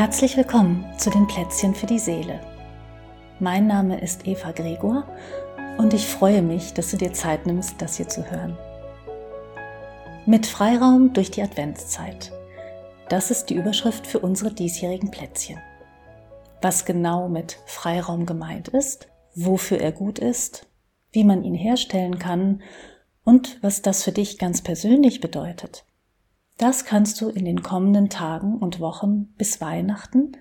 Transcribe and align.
Herzlich 0.00 0.38
willkommen 0.38 0.86
zu 0.96 1.10
den 1.10 1.26
Plätzchen 1.26 1.74
für 1.74 1.84
die 1.84 1.98
Seele. 1.98 2.40
Mein 3.38 3.66
Name 3.66 4.00
ist 4.00 4.26
Eva 4.26 4.52
Gregor 4.52 5.04
und 5.76 5.92
ich 5.92 6.06
freue 6.06 6.40
mich, 6.40 6.72
dass 6.72 6.90
du 6.90 6.96
dir 6.96 7.12
Zeit 7.12 7.44
nimmst, 7.44 7.82
das 7.82 7.98
hier 7.98 8.08
zu 8.08 8.24
hören. 8.30 8.56
Mit 10.24 10.46
Freiraum 10.46 11.12
durch 11.12 11.30
die 11.30 11.42
Adventszeit. 11.42 12.32
Das 13.10 13.30
ist 13.30 13.50
die 13.50 13.56
Überschrift 13.56 14.06
für 14.06 14.20
unsere 14.20 14.54
diesjährigen 14.54 15.10
Plätzchen. 15.10 15.58
Was 16.62 16.86
genau 16.86 17.28
mit 17.28 17.58
Freiraum 17.66 18.24
gemeint 18.24 18.68
ist, 18.68 19.06
wofür 19.34 19.82
er 19.82 19.92
gut 19.92 20.18
ist, 20.18 20.66
wie 21.12 21.24
man 21.24 21.44
ihn 21.44 21.54
herstellen 21.54 22.18
kann 22.18 22.62
und 23.22 23.62
was 23.62 23.82
das 23.82 24.02
für 24.02 24.12
dich 24.12 24.38
ganz 24.38 24.62
persönlich 24.62 25.20
bedeutet, 25.20 25.84
das 26.60 26.84
kannst 26.84 27.20
du 27.22 27.30
in 27.30 27.46
den 27.46 27.62
kommenden 27.62 28.10
Tagen 28.10 28.58
und 28.58 28.80
Wochen 28.80 29.32
bis 29.38 29.62
Weihnachten 29.62 30.36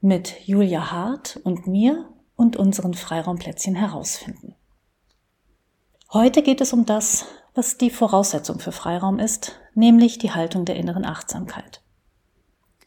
mit 0.00 0.44
Julia 0.44 0.90
Hart 0.90 1.38
und 1.44 1.68
mir 1.68 2.08
und 2.34 2.56
unseren 2.56 2.94
Freiraumplätzchen 2.94 3.76
herausfinden. 3.76 4.56
Heute 6.12 6.42
geht 6.42 6.60
es 6.60 6.72
um 6.72 6.84
das, 6.84 7.26
was 7.54 7.78
die 7.78 7.90
Voraussetzung 7.90 8.58
für 8.58 8.72
Freiraum 8.72 9.20
ist, 9.20 9.60
nämlich 9.74 10.18
die 10.18 10.32
Haltung 10.32 10.64
der 10.64 10.74
inneren 10.76 11.04
Achtsamkeit. 11.04 11.80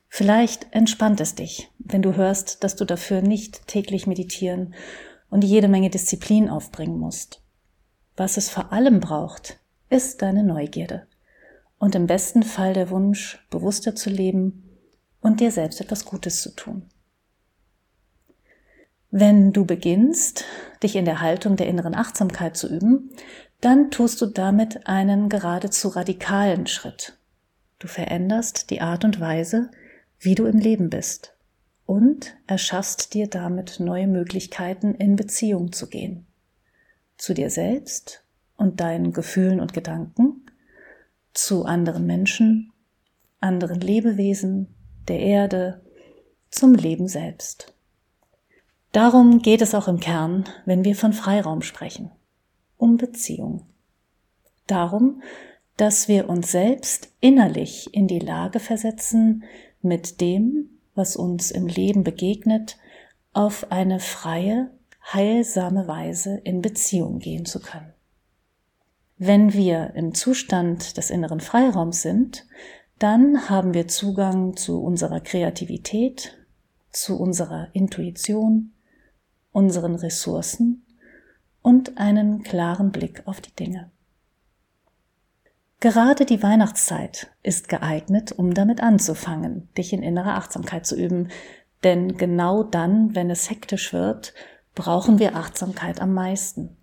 Vielleicht 0.09 0.67
entspannt 0.73 1.21
es 1.21 1.33
dich, 1.35 1.71
wenn 1.79 2.01
du 2.01 2.15
hörst, 2.15 2.63
dass 2.65 2.75
du 2.75 2.83
dafür 2.83 3.21
nicht 3.21 3.67
täglich 3.67 4.05
meditieren 4.05 4.73
und 5.29 5.45
jede 5.45 5.69
Menge 5.69 5.89
Disziplin 5.89 6.49
aufbringen 6.49 6.99
musst. 6.99 7.41
Was 8.17 8.35
es 8.35 8.49
vor 8.49 8.73
allem 8.73 8.99
braucht, 8.99 9.59
ist 9.89 10.21
deine 10.21 10.43
Neugierde 10.43 11.07
und 11.79 11.95
im 11.95 12.07
besten 12.07 12.43
Fall 12.43 12.73
der 12.73 12.89
Wunsch, 12.89 13.45
bewusster 13.49 13.95
zu 13.95 14.09
leben 14.09 14.63
und 15.21 15.39
dir 15.39 15.51
selbst 15.51 15.81
etwas 15.81 16.05
Gutes 16.05 16.41
zu 16.41 16.55
tun. 16.55 16.89
Wenn 19.11 19.53
du 19.53 19.65
beginnst, 19.65 20.45
dich 20.83 20.95
in 20.95 21.05
der 21.05 21.21
Haltung 21.21 21.55
der 21.55 21.67
inneren 21.67 21.95
Achtsamkeit 21.95 22.57
zu 22.57 22.67
üben, 22.67 23.11
dann 23.61 23.89
tust 23.89 24.21
du 24.21 24.25
damit 24.25 24.87
einen 24.87 25.29
geradezu 25.29 25.87
radikalen 25.87 26.67
Schritt. 26.67 27.17
Du 27.79 27.87
veränderst 27.87 28.69
die 28.69 28.81
Art 28.81 29.05
und 29.05 29.19
Weise, 29.19 29.71
wie 30.19 30.35
du 30.35 30.45
im 30.45 30.57
Leben 30.57 30.89
bist 30.89 31.35
und 31.85 32.35
erschaffst 32.47 33.13
dir 33.13 33.27
damit 33.27 33.79
neue 33.79 34.07
Möglichkeiten, 34.07 34.95
in 34.95 35.15
Beziehung 35.15 35.71
zu 35.71 35.87
gehen. 35.87 36.25
Zu 37.17 37.33
dir 37.33 37.49
selbst 37.49 38.23
und 38.57 38.79
deinen 38.79 39.13
Gefühlen 39.13 39.59
und 39.59 39.73
Gedanken 39.73 40.44
zu 41.35 41.65
anderen 41.65 42.05
Menschen, 42.05 42.71
anderen 43.39 43.79
Lebewesen, 43.79 44.73
der 45.07 45.19
Erde, 45.19 45.81
zum 46.49 46.73
Leben 46.73 47.07
selbst. 47.07 47.73
Darum 48.91 49.41
geht 49.41 49.61
es 49.61 49.75
auch 49.75 49.87
im 49.87 49.99
Kern, 49.99 50.45
wenn 50.65 50.85
wir 50.85 50.95
von 50.95 51.13
Freiraum 51.13 51.61
sprechen, 51.61 52.11
um 52.77 52.97
Beziehung. 52.97 53.67
Darum, 54.67 55.21
dass 55.77 56.07
wir 56.07 56.29
uns 56.29 56.51
selbst 56.51 57.09
innerlich 57.19 57.93
in 57.93 58.07
die 58.07 58.19
Lage 58.19 58.59
versetzen, 58.59 59.43
mit 59.81 60.21
dem, 60.21 60.69
was 60.95 61.17
uns 61.17 61.51
im 61.51 61.67
Leben 61.67 62.03
begegnet, 62.03 62.77
auf 63.33 63.69
eine 63.71 63.99
freie, 63.99 64.71
heilsame 65.11 65.87
Weise 65.87 66.37
in 66.45 66.61
Beziehung 66.61 67.19
gehen 67.19 67.45
zu 67.45 67.59
können. 67.59 67.94
Wenn 69.17 69.53
wir 69.53 69.93
im 69.95 70.13
Zustand 70.13 70.97
des 70.97 71.09
inneren 71.09 71.39
Freiraums 71.39 72.01
sind, 72.01 72.45
dann 72.99 73.49
haben 73.49 73.73
wir 73.73 73.87
Zugang 73.87 74.57
zu 74.57 74.81
unserer 74.81 75.21
Kreativität, 75.21 76.37
zu 76.91 77.19
unserer 77.19 77.69
Intuition, 77.73 78.73
unseren 79.51 79.95
Ressourcen 79.95 80.85
und 81.61 81.97
einen 81.97 82.43
klaren 82.43 82.91
Blick 82.91 83.23
auf 83.25 83.39
die 83.39 83.55
Dinge. 83.55 83.91
Gerade 85.79 86.25
die 86.25 86.41
Weihnachtszeit 86.41 87.31
ist 87.41 87.69
geeignet, 87.69 88.31
um 88.33 88.53
damit 88.53 88.81
anzufangen, 88.81 89.69
dich 89.77 89.93
in 89.93 90.03
innerer 90.03 90.35
Achtsamkeit 90.35 90.85
zu 90.85 90.95
üben, 90.95 91.29
denn 91.83 92.17
genau 92.17 92.63
dann, 92.63 93.13
wenn 93.15 93.29
es 93.29 93.49
hektisch 93.49 93.93
wird, 93.93 94.33
brauchen 94.73 95.19
wir 95.19 95.35
Achtsamkeit 95.35 96.01
am 96.01 96.13
meisten. 96.13 96.77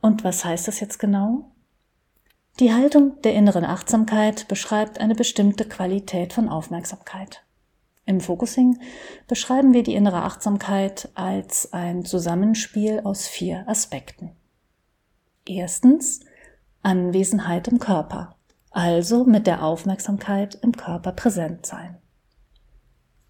Und 0.00 0.24
was 0.24 0.44
heißt 0.44 0.68
das 0.68 0.80
jetzt 0.80 0.98
genau? 0.98 1.50
Die 2.58 2.72
Haltung 2.72 3.20
der 3.22 3.34
inneren 3.34 3.64
Achtsamkeit 3.64 4.48
beschreibt 4.48 4.98
eine 5.00 5.14
bestimmte 5.14 5.64
Qualität 5.64 6.32
von 6.32 6.48
Aufmerksamkeit. 6.48 7.44
Im 8.06 8.20
Focusing 8.20 8.80
beschreiben 9.28 9.72
wir 9.72 9.82
die 9.82 9.94
innere 9.94 10.22
Achtsamkeit 10.22 11.10
als 11.14 11.72
ein 11.72 12.04
Zusammenspiel 12.04 13.00
aus 13.04 13.28
vier 13.28 13.68
Aspekten. 13.68 14.32
Erstens 15.46 16.20
Anwesenheit 16.82 17.68
im 17.68 17.78
Körper, 17.78 18.36
also 18.70 19.24
mit 19.24 19.46
der 19.46 19.62
Aufmerksamkeit 19.62 20.56
im 20.56 20.72
Körper 20.72 21.12
präsent 21.12 21.66
sein. 21.66 21.98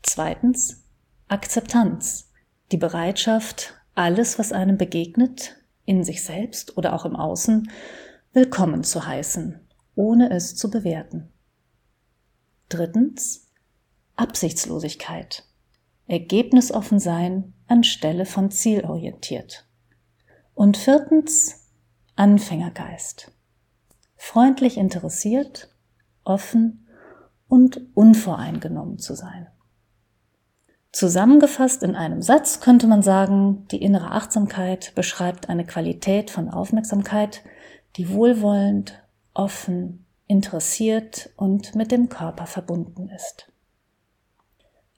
Zweitens 0.03 0.85
Akzeptanz, 1.29 2.33
die 2.73 2.77
Bereitschaft, 2.77 3.75
alles, 3.95 4.39
was 4.39 4.53
einem 4.53 4.79
begegnet, 4.79 5.60
in 5.91 6.05
sich 6.05 6.23
selbst 6.23 6.77
oder 6.77 6.93
auch 6.95 7.05
im 7.05 7.17
Außen, 7.17 7.69
willkommen 8.33 8.85
zu 8.85 9.07
heißen, 9.07 9.59
ohne 9.97 10.31
es 10.31 10.55
zu 10.55 10.71
bewerten. 10.71 11.33
Drittens, 12.69 13.51
Absichtslosigkeit. 14.15 15.49
Ergebnisoffen 16.07 17.01
sein 17.01 17.55
anstelle 17.67 18.25
von 18.25 18.53
zielorientiert. 18.53 19.67
Und 20.55 20.77
viertens, 20.77 21.73
Anfängergeist. 22.15 23.33
Freundlich 24.15 24.77
interessiert, 24.77 25.75
offen 26.23 26.87
und 27.49 27.81
unvoreingenommen 27.97 29.01
zu 29.01 29.17
sein. 29.17 29.49
Zusammengefasst 30.93 31.85
in 31.85 31.95
einem 31.95 32.21
Satz 32.21 32.61
könnte 32.61 32.89
man 32.89 33.03
sagen, 33.03 33.67
die 33.71 33.81
innere 33.81 34.11
Achtsamkeit 34.11 34.93
beschreibt 34.97 35.49
eine 35.49 35.65
Qualität 35.65 36.31
von 36.31 36.49
Aufmerksamkeit, 36.49 37.45
die 37.97 38.11
wohlwollend, 38.11 39.01
offen, 39.33 40.05
interessiert 40.27 41.31
und 41.37 41.77
mit 41.77 41.93
dem 41.93 42.09
Körper 42.09 42.47
verbunden 42.47 43.09
ist. 43.09 43.53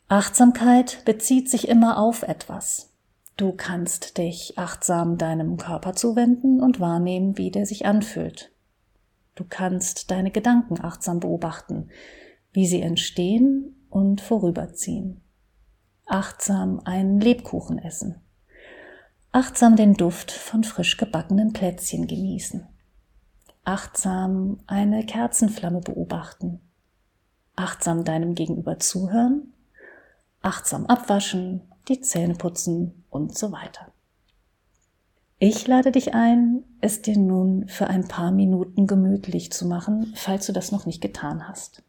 Achtsamkeit 0.09 1.05
bezieht 1.05 1.51
sich 1.51 1.69
immer 1.69 1.99
auf 1.99 2.23
etwas. 2.23 2.91
Du 3.37 3.53
kannst 3.53 4.17
dich 4.19 4.59
achtsam 4.59 5.19
deinem 5.19 5.57
Körper 5.59 5.95
zuwenden 5.95 6.63
und 6.63 6.81
wahrnehmen, 6.81 7.37
wie 7.37 7.51
der 7.51 7.67
sich 7.67 7.85
anfühlt. 7.85 8.51
Du 9.35 9.45
kannst 9.49 10.11
deine 10.11 10.31
Gedanken 10.31 10.83
achtsam 10.83 11.21
beobachten, 11.21 11.89
wie 12.53 12.67
sie 12.67 12.83
entstehen 12.83 13.87
und 13.89 14.21
vorüberziehen 14.21 15.22
achtsam 16.07 16.81
einen 16.85 17.21
Lebkuchen 17.21 17.79
essen, 17.79 18.21
achtsam 19.31 19.77
den 19.77 19.95
Duft 19.95 20.31
von 20.31 20.65
frisch 20.65 20.97
gebackenen 20.97 21.53
Plätzchen 21.53 22.07
genießen, 22.07 22.67
achtsam 23.65 24.61
eine 24.67 25.07
Kerzenflamme 25.07 25.81
beobachten, 25.81 26.61
achtsam 27.57 28.05
deinem 28.05 28.35
Gegenüber 28.35 28.79
zuhören, 28.79 29.53
achtsam 30.43 30.87
abwaschen, 30.87 31.63
die 31.89 32.01
Zähne 32.01 32.35
putzen 32.35 33.05
und 33.11 33.37
so 33.37 33.53
weiter. 33.53 33.93
Ich 35.39 35.67
lade 35.67 35.91
dich 35.91 36.15
ein, 36.15 36.63
es 36.81 37.03
dir 37.03 37.19
nun 37.19 37.67
für 37.67 37.89
ein 37.89 38.07
paar 38.07 38.31
Minuten 38.31 38.87
gemütlich 38.87 39.51
zu 39.51 39.67
machen, 39.67 40.13
falls 40.15 40.47
du 40.47 40.53
das 40.53 40.71
noch 40.71 40.87
nicht 40.87 41.01
getan 41.01 41.49
hast. 41.49 41.83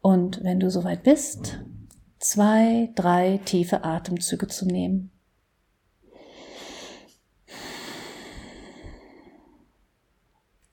Und 0.00 0.42
wenn 0.42 0.60
du 0.60 0.70
soweit 0.70 1.02
bist, 1.02 1.58
zwei, 2.18 2.90
drei 2.94 3.38
tiefe 3.44 3.84
Atemzüge 3.84 4.48
zu 4.48 4.66
nehmen. 4.66 5.10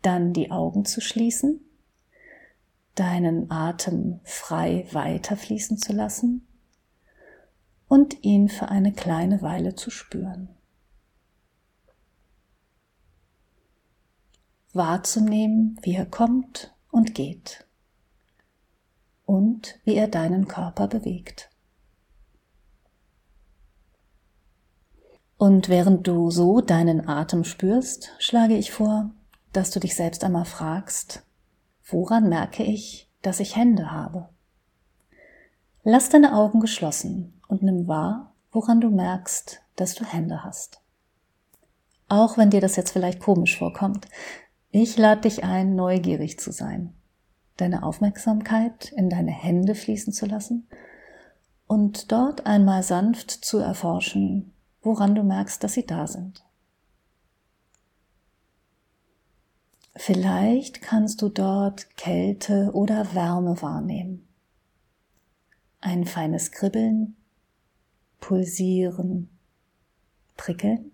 Dann 0.02 0.34
die 0.34 0.52
Augen 0.52 0.86
zu 0.86 1.02
schließen, 1.02 1.62
deinen 2.94 3.50
Atem 3.50 4.20
frei 4.24 4.88
weiterfließen 4.92 5.78
zu 5.78 5.94
lassen 5.94 6.48
und 7.88 8.24
ihn 8.24 8.50
für 8.50 8.70
eine 8.70 8.94
kleine 8.94 9.42
Weile 9.42 9.76
zu 9.76 9.90
spüren. 9.90 10.50
Wahrzunehmen, 14.74 15.80
wie 15.82 15.96
er 15.96 16.06
kommt 16.06 16.76
und 16.92 17.16
geht 17.16 17.65
und 19.26 19.80
wie 19.84 19.96
er 19.96 20.08
deinen 20.08 20.48
Körper 20.48 20.88
bewegt. 20.88 21.50
Und 25.38 25.68
während 25.68 26.08
du 26.08 26.32
so 26.32 26.62
deinen 26.62 27.08
Atem 27.08 27.44
spürst, 27.44 28.12
schlage 28.20 28.56
ich 28.56 28.72
vor, 28.72 29.12
dass 29.52 29.72
du 29.72 29.80
dich 29.80 29.96
selbst 29.96 30.24
einmal 30.24 30.46
fragst, 30.46 31.24
woran 31.84 32.30
merke 32.30 32.64
ich, 32.64 33.10
dass 33.22 33.40
ich 33.40 33.56
Hände 33.56 33.92
habe? 33.92 34.30
Lass 35.84 36.10
deine 36.10 36.36
Augen 36.36 36.62
geschlossen 36.62 37.40
und 37.48 37.64
nimm 37.64 37.88
wahr, 37.88 38.34
woran 38.52 38.82
du 38.82 38.90
merkst, 38.90 39.62
dass 39.76 39.94
du 39.94 40.06
Hände 40.06 40.44
hast. 40.44 40.82
Auch 42.08 42.38
wenn 42.38 42.50
dir 42.50 42.62
das 42.62 42.76
jetzt 42.76 42.92
vielleicht 42.92 43.20
komisch 43.20 43.58
vorkommt, 43.58 44.08
ich 44.72 44.98
lade 44.98 45.22
dich 45.22 45.44
ein, 45.44 45.76
neugierig 45.76 46.40
zu 46.40 46.52
sein, 46.52 46.94
deine 47.58 47.84
Aufmerksamkeit 47.84 48.92
in 48.92 49.10
deine 49.10 49.32
Hände 49.32 49.76
fließen 49.76 50.14
zu 50.14 50.26
lassen 50.26 50.68
und 51.68 52.12
dort 52.12 52.46
einmal 52.46 52.84
sanft 52.84 53.32
zu 53.32 53.58
erforschen, 53.58 54.54
woran 54.82 55.16
du 55.16 55.24
merkst, 55.24 55.64
dass 55.64 55.74
sie 55.74 55.86
da 55.86 56.08
sind. 56.08 56.44
Vielleicht 59.96 60.82
kannst 60.82 61.22
du 61.22 61.30
dort 61.30 61.96
Kälte 61.96 62.72
oder 62.74 63.16
Wärme 63.16 63.62
wahrnehmen. 63.62 64.28
Ein 65.80 66.06
feines 66.06 66.52
Kribbeln, 66.52 67.16
Pulsieren, 68.20 69.30
Prickeln. 70.36 70.92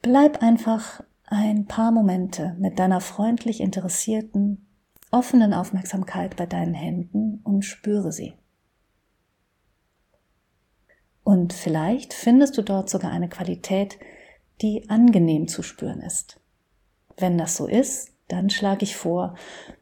Bleib 0.00 0.42
einfach 0.42 1.02
ein 1.32 1.64
paar 1.64 1.92
Momente 1.92 2.54
mit 2.58 2.78
deiner 2.78 3.00
freundlich 3.00 3.62
interessierten, 3.62 4.66
offenen 5.10 5.54
Aufmerksamkeit 5.54 6.36
bei 6.36 6.44
deinen 6.44 6.74
Händen 6.74 7.40
und 7.42 7.62
spüre 7.62 8.12
sie. 8.12 8.34
Und 11.24 11.54
vielleicht 11.54 12.12
findest 12.12 12.58
du 12.58 12.62
dort 12.62 12.90
sogar 12.90 13.10
eine 13.10 13.30
Qualität, 13.30 13.98
die 14.60 14.90
angenehm 14.90 15.48
zu 15.48 15.62
spüren 15.62 16.02
ist. 16.02 16.38
Wenn 17.16 17.38
das 17.38 17.56
so 17.56 17.66
ist, 17.66 18.10
dann 18.28 18.50
schlage 18.50 18.84
ich 18.84 18.94
vor, 18.94 19.34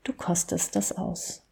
du 0.04 0.12
kostest 0.12 0.76
das 0.76 0.92
aus. 0.92 1.42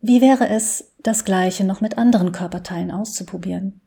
Wie 0.00 0.20
wäre 0.20 0.48
es, 0.48 0.92
das 1.02 1.24
Gleiche 1.24 1.64
noch 1.64 1.80
mit 1.80 1.98
anderen 1.98 2.30
Körperteilen 2.30 2.92
auszuprobieren? 2.92 3.80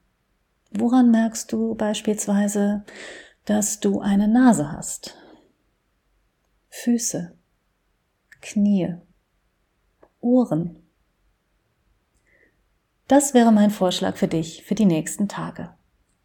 Woran 0.71 1.11
merkst 1.11 1.51
du 1.51 1.75
beispielsweise, 1.75 2.83
dass 3.45 3.79
du 3.79 3.99
eine 3.99 4.27
Nase 4.27 4.71
hast? 4.71 5.17
Füße, 6.69 7.33
Knie, 8.41 8.95
Ohren. 10.19 10.83
Das 13.07 13.33
wäre 13.33 13.51
mein 13.51 13.71
Vorschlag 13.71 14.17
für 14.17 14.27
dich 14.27 14.63
für 14.63 14.75
die 14.75 14.85
nächsten 14.85 15.27
Tage 15.27 15.77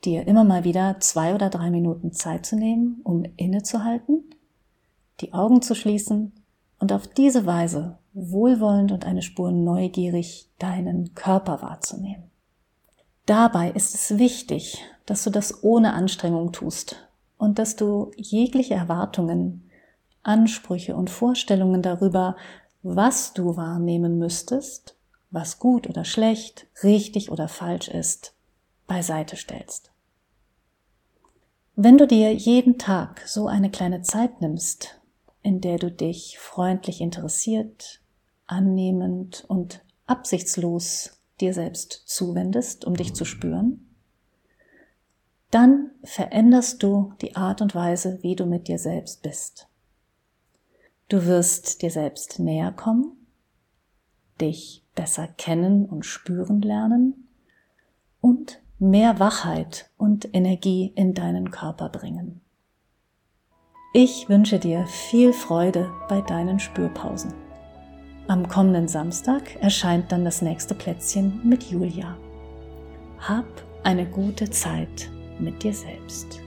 dir 0.04 0.26
immer 0.26 0.44
mal 0.44 0.64
wieder 0.64 0.96
zwei 1.00 1.34
oder 1.34 1.50
drei 1.50 1.70
Minuten 1.70 2.12
Zeit 2.12 2.46
zu 2.46 2.56
nehmen, 2.56 3.00
um 3.04 3.24
innezuhalten, 3.36 4.24
die 5.20 5.32
Augen 5.32 5.62
zu 5.62 5.74
schließen 5.74 6.32
und 6.78 6.92
auf 6.92 7.06
diese 7.06 7.46
Weise 7.46 7.98
wohlwollend 8.12 8.92
und 8.92 9.04
eine 9.04 9.22
Spur 9.22 9.52
neugierig 9.52 10.50
deinen 10.58 11.14
Körper 11.14 11.62
wahrzunehmen. 11.62 12.31
Dabei 13.26 13.70
ist 13.70 13.94
es 13.94 14.18
wichtig, 14.18 14.84
dass 15.06 15.22
du 15.22 15.30
das 15.30 15.62
ohne 15.62 15.92
Anstrengung 15.92 16.52
tust 16.52 17.08
und 17.38 17.58
dass 17.58 17.76
du 17.76 18.10
jegliche 18.16 18.74
Erwartungen, 18.74 19.70
Ansprüche 20.22 20.96
und 20.96 21.10
Vorstellungen 21.10 21.82
darüber, 21.82 22.36
was 22.82 23.32
du 23.32 23.56
wahrnehmen 23.56 24.18
müsstest, 24.18 24.96
was 25.30 25.58
gut 25.58 25.88
oder 25.88 26.04
schlecht, 26.04 26.66
richtig 26.82 27.30
oder 27.30 27.48
falsch 27.48 27.88
ist, 27.88 28.34
beiseite 28.86 29.36
stellst. 29.36 29.90
Wenn 31.74 31.96
du 31.96 32.06
dir 32.06 32.34
jeden 32.34 32.78
Tag 32.78 33.22
so 33.26 33.46
eine 33.46 33.70
kleine 33.70 34.02
Zeit 34.02 34.40
nimmst, 34.40 35.00
in 35.42 35.60
der 35.60 35.78
du 35.78 35.90
dich 35.90 36.38
freundlich 36.38 37.00
interessiert, 37.00 38.00
annehmend 38.46 39.44
und 39.48 39.82
absichtslos 40.06 41.21
dir 41.42 41.52
selbst 41.52 42.04
zuwendest, 42.06 42.86
um 42.86 42.96
dich 42.96 43.14
zu 43.14 43.26
spüren, 43.26 43.86
dann 45.50 45.90
veränderst 46.02 46.82
du 46.82 47.12
die 47.20 47.36
Art 47.36 47.60
und 47.60 47.74
Weise, 47.74 48.18
wie 48.22 48.34
du 48.34 48.46
mit 48.46 48.68
dir 48.68 48.78
selbst 48.78 49.22
bist. 49.22 49.68
Du 51.08 51.26
wirst 51.26 51.82
dir 51.82 51.90
selbst 51.90 52.38
näher 52.38 52.72
kommen, 52.72 53.26
dich 54.40 54.82
besser 54.94 55.28
kennen 55.28 55.84
und 55.84 56.06
spüren 56.06 56.62
lernen 56.62 57.28
und 58.22 58.62
mehr 58.78 59.18
Wachheit 59.20 59.90
und 59.98 60.34
Energie 60.34 60.92
in 60.96 61.12
deinen 61.12 61.50
Körper 61.50 61.90
bringen. 61.90 62.40
Ich 63.92 64.30
wünsche 64.30 64.58
dir 64.58 64.86
viel 64.86 65.34
Freude 65.34 65.92
bei 66.08 66.22
deinen 66.22 66.58
Spürpausen. 66.58 67.51
Am 68.32 68.48
kommenden 68.48 68.88
Samstag 68.88 69.56
erscheint 69.60 70.10
dann 70.10 70.24
das 70.24 70.40
nächste 70.40 70.74
Plätzchen 70.74 71.38
mit 71.44 71.64
Julia. 71.64 72.16
Hab 73.18 73.44
eine 73.82 74.06
gute 74.06 74.48
Zeit 74.48 75.10
mit 75.38 75.62
dir 75.62 75.74
selbst. 75.74 76.40